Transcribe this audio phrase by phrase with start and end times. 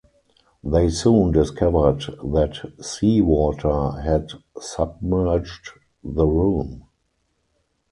[0.63, 5.69] They soon discovered that seawater had submerged
[6.03, 6.85] the room.